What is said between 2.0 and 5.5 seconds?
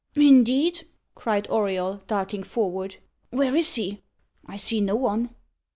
darting forward. "Where is he? I see no one."